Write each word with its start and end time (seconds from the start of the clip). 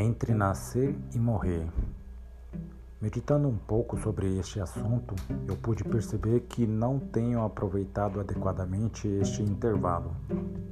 Entre 0.00 0.32
nascer 0.32 0.96
e 1.14 1.18
morrer. 1.18 1.68
Meditando 3.02 3.46
um 3.46 3.56
pouco 3.58 4.00
sobre 4.00 4.38
este 4.38 4.58
assunto, 4.58 5.14
eu 5.46 5.54
pude 5.58 5.84
perceber 5.84 6.40
que 6.48 6.66
não 6.66 6.98
tenho 6.98 7.44
aproveitado 7.44 8.18
adequadamente 8.18 9.06
este 9.06 9.42
intervalo 9.42 10.16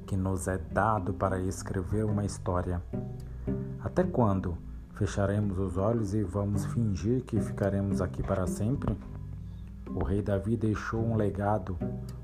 que 0.06 0.16
nos 0.16 0.48
é 0.48 0.56
dado 0.56 1.12
para 1.12 1.38
escrever 1.40 2.06
uma 2.06 2.24
história. 2.24 2.82
Até 3.84 4.02
quando 4.02 4.56
fecharemos 4.94 5.58
os 5.58 5.76
olhos 5.76 6.14
e 6.14 6.22
vamos 6.22 6.64
fingir 6.64 7.22
que 7.22 7.38
ficaremos 7.38 8.00
aqui 8.00 8.22
para 8.22 8.46
sempre? 8.46 8.96
O 9.94 10.02
rei 10.04 10.22
Davi 10.22 10.56
deixou 10.56 11.04
um 11.04 11.16
legado, 11.16 11.76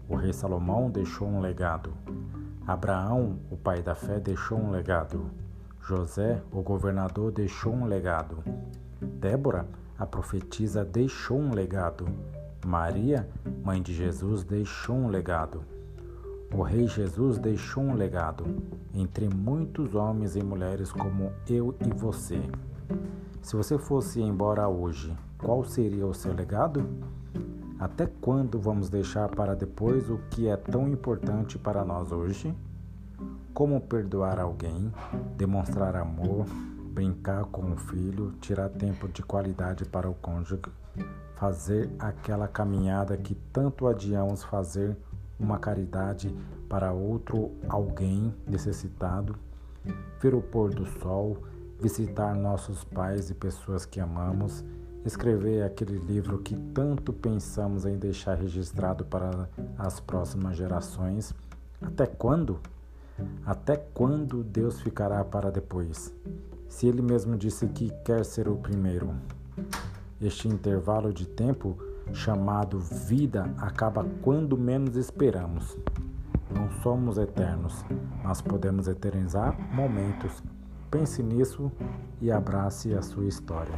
o 0.08 0.16
rei 0.16 0.32
Salomão 0.32 0.90
deixou 0.90 1.28
um 1.28 1.40
legado, 1.40 1.92
Abraão, 2.66 3.40
o 3.50 3.58
pai 3.58 3.82
da 3.82 3.94
fé, 3.94 4.18
deixou 4.18 4.58
um 4.58 4.70
legado. 4.70 5.43
José, 5.86 6.42
o 6.50 6.62
governador, 6.62 7.30
deixou 7.30 7.74
um 7.74 7.84
legado. 7.84 8.42
Débora, 9.02 9.68
a 9.98 10.06
profetisa, 10.06 10.82
deixou 10.82 11.38
um 11.38 11.52
legado. 11.52 12.06
Maria, 12.64 13.28
mãe 13.62 13.82
de 13.82 13.92
Jesus, 13.92 14.44
deixou 14.44 14.96
um 14.96 15.08
legado. 15.08 15.62
O 16.54 16.62
Rei 16.62 16.86
Jesus 16.86 17.36
deixou 17.36 17.82
um 17.82 17.94
legado 17.94 18.46
entre 18.94 19.28
muitos 19.28 19.94
homens 19.94 20.36
e 20.36 20.42
mulheres 20.42 20.90
como 20.90 21.30
eu 21.46 21.76
e 21.86 21.92
você. 21.92 22.40
Se 23.42 23.54
você 23.54 23.76
fosse 23.76 24.22
embora 24.22 24.66
hoje, 24.66 25.14
qual 25.36 25.64
seria 25.64 26.06
o 26.06 26.14
seu 26.14 26.32
legado? 26.32 26.88
Até 27.78 28.06
quando 28.06 28.58
vamos 28.58 28.88
deixar 28.88 29.28
para 29.28 29.54
depois 29.54 30.08
o 30.08 30.16
que 30.30 30.48
é 30.48 30.56
tão 30.56 30.88
importante 30.88 31.58
para 31.58 31.84
nós 31.84 32.10
hoje? 32.10 32.54
Como 33.52 33.80
perdoar 33.80 34.40
alguém, 34.40 34.92
demonstrar 35.36 35.96
amor, 35.96 36.46
brincar 36.92 37.44
com 37.44 37.72
o 37.72 37.76
filho, 37.76 38.32
tirar 38.40 38.68
tempo 38.68 39.08
de 39.08 39.22
qualidade 39.22 39.84
para 39.84 40.08
o 40.08 40.14
cônjuge, 40.14 40.60
fazer 41.34 41.90
aquela 41.98 42.48
caminhada 42.48 43.16
que 43.16 43.34
tanto 43.52 43.86
adiamos 43.86 44.42
fazer, 44.44 44.96
uma 45.38 45.58
caridade 45.58 46.34
para 46.68 46.92
outro 46.92 47.52
alguém 47.68 48.32
necessitado, 48.46 49.36
ver 50.20 50.34
o 50.34 50.40
pôr 50.40 50.72
do 50.72 50.86
sol, 51.00 51.38
visitar 51.80 52.34
nossos 52.34 52.84
pais 52.84 53.30
e 53.30 53.34
pessoas 53.34 53.84
que 53.84 54.00
amamos, 54.00 54.64
escrever 55.04 55.62
aquele 55.62 55.98
livro 55.98 56.38
que 56.38 56.56
tanto 56.72 57.12
pensamos 57.12 57.84
em 57.84 57.98
deixar 57.98 58.36
registrado 58.36 59.04
para 59.04 59.48
as 59.76 60.00
próximas 60.00 60.56
gerações. 60.56 61.34
Até 61.82 62.06
quando? 62.06 62.60
Até 63.44 63.76
quando 63.76 64.42
Deus 64.42 64.80
ficará 64.80 65.24
para 65.24 65.50
depois? 65.50 66.14
Se 66.68 66.86
Ele 66.86 67.02
mesmo 67.02 67.36
disse 67.36 67.66
que 67.68 67.90
quer 68.04 68.24
ser 68.24 68.48
o 68.48 68.56
primeiro. 68.56 69.14
Este 70.20 70.48
intervalo 70.48 71.12
de 71.12 71.26
tempo, 71.26 71.78
chamado 72.12 72.78
vida, 72.78 73.52
acaba 73.58 74.04
quando 74.22 74.56
menos 74.56 74.96
esperamos. 74.96 75.76
Não 76.54 76.70
somos 76.82 77.18
eternos, 77.18 77.84
mas 78.22 78.40
podemos 78.40 78.88
eternizar 78.88 79.58
momentos. 79.72 80.42
Pense 80.90 81.22
nisso 81.22 81.70
e 82.20 82.30
abrace 82.30 82.94
a 82.94 83.02
sua 83.02 83.26
história. 83.26 83.74